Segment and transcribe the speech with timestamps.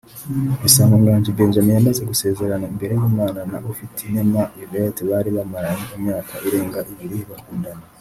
[0.63, 7.17] Bisangwa Nganji Benjamin yamaze gusezerana imbere y’Imana na Ufitinema Yvette bari bamaranye imyaka irenga ibiri
[7.31, 7.83] bakundana